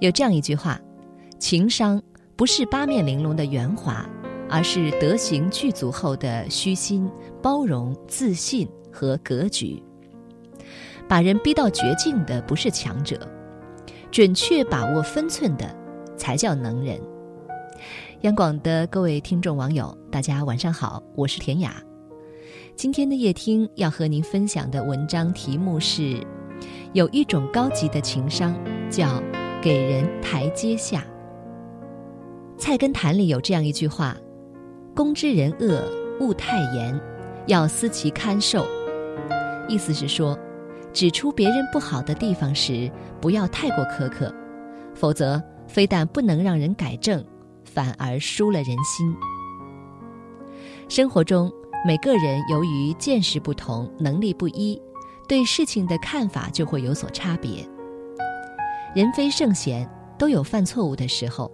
[0.00, 0.80] 有这样一句话：
[1.38, 2.02] 情商
[2.36, 4.08] 不是八面玲珑的圆滑，
[4.48, 7.10] 而是德行具足后的虚心、
[7.42, 9.82] 包容、自信和格局。
[11.08, 13.18] 把人逼到绝境的不是强者，
[14.10, 15.74] 准确把握分寸的
[16.16, 17.00] 才叫能人。
[18.22, 21.82] 央广的各位听众网友，大家晚上好，我是田雅。
[22.74, 26.18] 今天的夜听要和您分享的文章题目是：
[26.92, 28.54] 有一种高级的情商，
[28.90, 29.22] 叫
[29.66, 31.00] 给人台阶下。
[32.56, 34.16] 《菜根谭》里有这样一句话
[34.94, 35.82] ：“公知人恶，
[36.20, 36.96] 勿太严，
[37.48, 38.64] 要思其堪受。”
[39.68, 40.38] 意思是说，
[40.92, 42.88] 指出别人不好的地方时，
[43.20, 44.32] 不要太过苛刻，
[44.94, 47.24] 否则非但不能让人改正，
[47.64, 49.12] 反而输了人心。
[50.88, 51.52] 生活中。
[51.86, 54.80] 每个人由于见识不同、能力不一，
[55.28, 57.64] 对事情的看法就会有所差别。
[58.96, 59.86] 人非圣贤，
[60.16, 61.52] 都有犯错误的时候，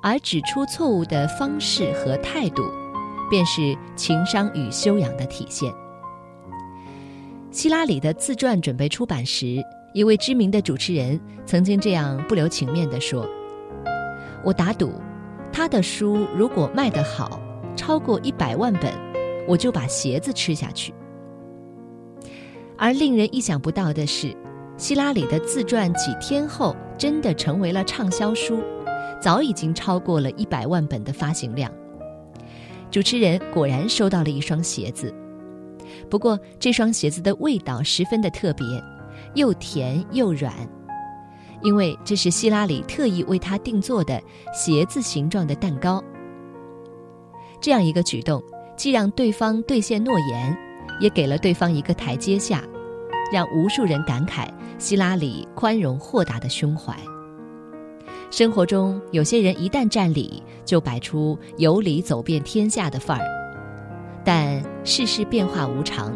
[0.00, 2.62] 而指出错误的方式和态度，
[3.28, 5.74] 便是情商与修养的体现。
[7.50, 9.60] 希拉里的自传准备出版时，
[9.92, 13.28] 一位知名的主持人曾经这样不留情面地说
[14.44, 14.92] ：“我打赌，
[15.52, 17.40] 他的书如果卖得好，
[17.74, 18.92] 超过一百万本。”
[19.48, 20.94] 我就把鞋子吃下去。
[22.78, 24.36] 而令人意想不到的是，
[24.76, 28.60] 希拉里的自传几天后真的成为了畅销书，
[29.20, 31.70] 早已经超过了一百万本的发行量。
[32.90, 35.14] 主持人果然收到了一双鞋子，
[36.10, 38.66] 不过这双鞋子的味道十分的特别，
[39.34, 40.52] 又甜又软，
[41.62, 44.20] 因为这是希拉里特意为他定做的
[44.52, 46.02] 鞋子形状的蛋糕。
[47.60, 48.42] 这样一个举动。
[48.74, 50.58] 既让对方兑现诺言，
[50.98, 52.64] 也给了对方一个台阶下，
[53.32, 54.46] 让无数人感慨
[54.78, 56.94] 希拉里宽容豁达的胸怀。
[58.30, 63.26] 生活中有些人一旦占理，就摆出有理走遍天下的范儿，
[64.24, 66.14] 但世事变化无常，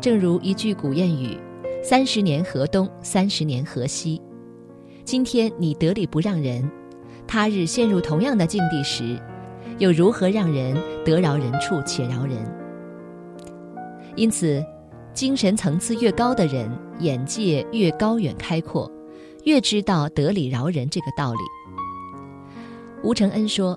[0.00, 1.38] 正如一句古谚语
[1.82, 4.20] ：“三十年河东，三十年河西。”
[5.04, 6.70] 今天你得理不让人，
[7.26, 9.18] 他日陷入同样的境地时。
[9.78, 12.36] 又如何让人得饶人处且饶人？
[14.16, 14.64] 因此，
[15.18, 16.70] 精神层次越高的人，
[17.00, 18.88] 眼界越高远开阔，
[19.42, 21.40] 越知道得理饶人这个道理。
[23.02, 23.76] 吴承恩说：“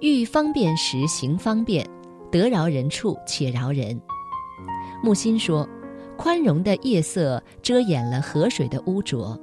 [0.00, 1.86] 欲方便时行方便，
[2.32, 4.00] 得饶人处且饶人。”
[5.04, 5.68] 木心说
[6.16, 9.38] ：“宽容的夜色遮掩了河水的污浊。”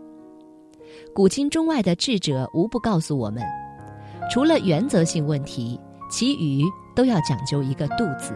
[1.13, 3.43] 古今中外的智者无不告诉我们，
[4.33, 5.79] 除了原则性问题。
[6.09, 6.63] 其余
[6.95, 8.33] 都要讲究一个“度”字，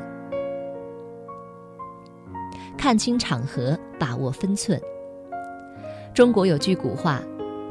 [2.82, 4.82] 看清场合，把握分寸。
[6.16, 7.22] 中国有句古话：“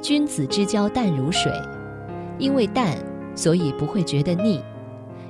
[0.01, 1.51] 君子之交淡如水”，
[2.39, 2.97] 因为淡，
[3.35, 4.61] 所以不会觉得腻；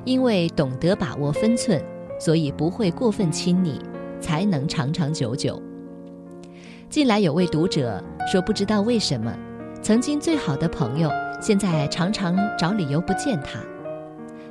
[0.05, 1.83] 因为懂得把握分寸，
[2.21, 3.81] 所以不会过分亲昵，
[4.21, 5.59] 才能长长久久。
[6.91, 9.35] 近来有位读者说，不知道为什么，
[9.81, 11.11] 曾经最好的朋友，
[11.41, 13.59] 现在常常找理由不见他。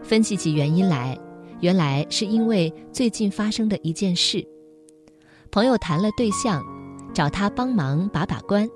[0.01, 1.16] 分析起原因来，
[1.59, 4.44] 原来是因为最近发生的一件事。
[5.51, 6.63] 朋友谈了对象，
[7.13, 8.69] 找他帮忙把把关。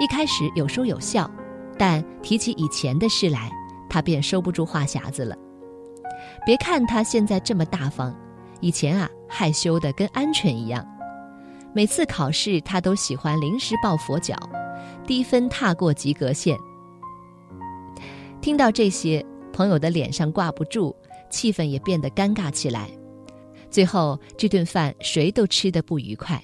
[0.00, 1.28] 一开始有说有笑，
[1.76, 3.50] 但提起以前的事来，
[3.88, 5.36] 他便收不住话匣子了。
[6.46, 8.14] 别看他现在这么大方，
[8.60, 10.86] 以前啊害羞的跟鹌鹑一样。
[11.72, 14.36] 每次考试，他都喜欢临时抱佛脚，
[15.06, 16.56] 低分踏过及格线。
[18.40, 19.24] 听到这些。
[19.52, 20.94] 朋友的脸上挂不住，
[21.28, 22.88] 气氛也变得尴尬起来。
[23.70, 26.42] 最后这顿饭谁都吃得不愉快。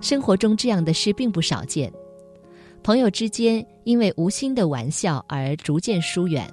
[0.00, 1.92] 生活中这样的事并不少见，
[2.82, 6.48] 朋友之间因为无心的玩笑而逐渐疏远。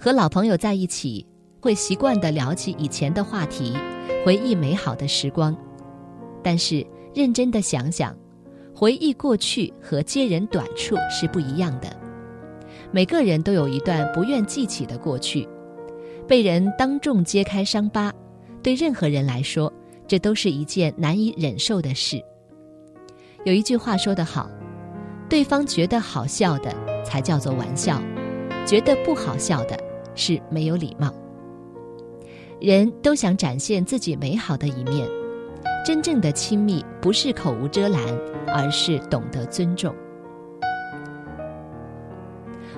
[0.00, 1.24] 和老朋友在一起，
[1.60, 3.76] 会习惯的聊起以前的话题，
[4.24, 5.56] 回忆美好的时光。
[6.42, 8.16] 但是认真的想想，
[8.74, 11.96] 回忆过去和揭人短处是不一样的。
[12.90, 15.48] 每个人都有一段不愿记起的过去，
[16.26, 18.12] 被人当众揭开伤疤，
[18.62, 19.72] 对任何人来说，
[20.06, 22.22] 这都是一件难以忍受的事。
[23.44, 24.48] 有一句话说得好
[25.28, 26.72] ：“对方觉得好笑的
[27.04, 28.00] 才叫做玩笑，
[28.64, 29.76] 觉得不好笑的
[30.14, 31.12] 是没有礼貌。”
[32.60, 35.08] 人都想展现自己美好的一面，
[35.84, 38.00] 真正的亲密不是口无遮拦，
[38.46, 39.92] 而是懂得尊重。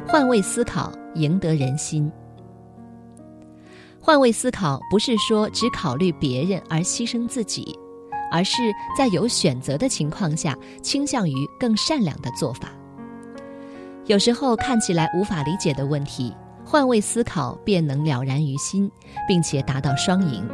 [0.06, 2.10] 换位思考，赢得人心。
[4.04, 7.74] 换位思考不是说只考虑别人而牺牲自己，
[8.30, 8.60] 而是
[8.94, 12.68] 在有选择的情况下，倾向于更善良的做法。
[14.04, 16.36] 有时候看起来无法理解的问题，
[16.66, 18.90] 换位思考便能了然于心，
[19.26, 20.46] 并且达到双赢。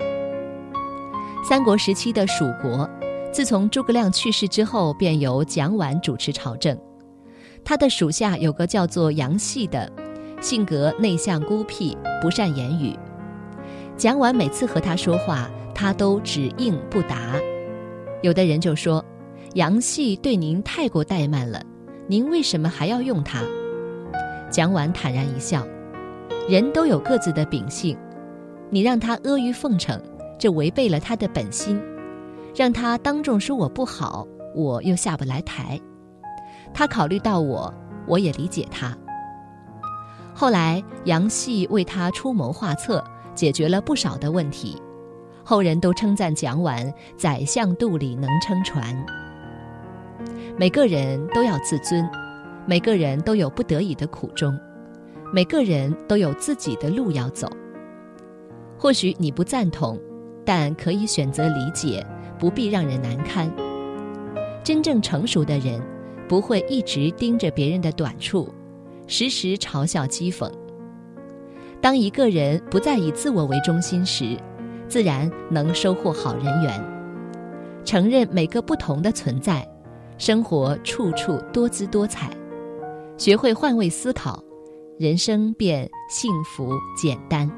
[1.43, 2.88] 三国时期的蜀国，
[3.32, 6.79] 自从诸葛亮去世之后，便由蒋琬主持朝政。
[7.64, 9.93] 他的属下有个叫做杨戏的，
[10.41, 12.97] 性格内向孤僻，不善言语。
[14.00, 17.35] 蒋琬每次和他说话，他都只应不答。
[18.23, 19.05] 有的人就说
[19.56, 21.62] ：“杨戏对您太过怠慢了。”
[22.08, 23.43] 您为什么还要用他？
[24.50, 25.67] 蒋琬坦然一笑
[26.49, 27.94] ：“人都有各自的秉性，
[28.70, 30.00] 你让他阿谀奉承，
[30.38, 31.76] 这违背了他的本心；
[32.56, 35.79] 让他当众说我不好，我又下不来台。
[36.73, 37.70] 他考虑到我，
[38.06, 38.97] 我也理解他。
[40.32, 43.05] 后来杨戏为他出谋划策，
[43.35, 44.81] 解决了不少的问题，
[45.44, 48.94] 后人都称赞蒋琬‘宰相肚里能撑船’。”
[50.59, 52.06] 每个人都要自尊，
[52.67, 54.59] 每个人都有不得已的苦衷，
[55.32, 57.49] 每个人都有自己的路要走。
[58.77, 59.99] 或许你不赞同，
[60.44, 62.06] 但可以选择理解，
[62.38, 63.50] 不必让人难堪。
[64.62, 65.81] 真正成熟的人，
[66.29, 68.53] 不会一直盯着别人的短处，
[69.06, 70.50] 时时嘲笑讥讽。
[71.81, 74.37] 当一个人不再以自我为中心时，
[74.87, 76.85] 自然能收获好人缘。
[77.85, 79.67] 承认每个不同的存在。
[80.19, 82.31] 生活处处多姿多彩，
[83.17, 84.44] 学会换位思考，
[84.99, 87.50] 人生便幸福简单。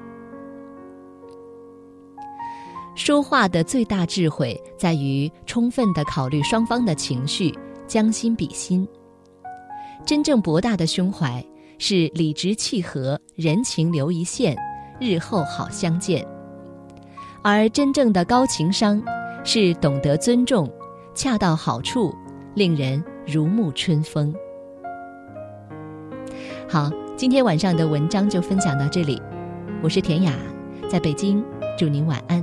[2.94, 7.52] 说话的最大智慧在于充分的考虑双方的情绪，
[7.88, 8.86] 将心比心。
[10.06, 11.44] 真正博大的胸怀
[11.84, 14.56] 是理直气和，人情留一线，
[15.00, 16.24] 日后好相见。
[17.42, 19.02] 而真正的高情商
[19.42, 20.72] 是懂得尊重，
[21.12, 22.14] 恰到好处。
[22.54, 24.32] 令人如沐春风。
[26.68, 29.20] 好，今天晚上的文章就分享到这里。
[29.82, 30.32] 我是田雅，
[30.88, 31.44] 在北京，
[31.76, 32.41] 祝您晚安。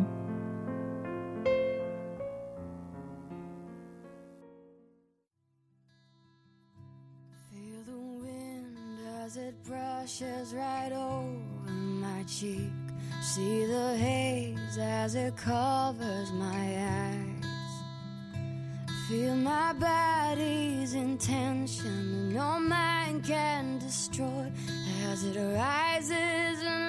[10.19, 12.71] washes right over my cheek.
[13.21, 17.45] See the haze as it covers my eyes.
[19.07, 24.51] Feel my body's intention, no mind can destroy
[25.09, 26.88] as it rises.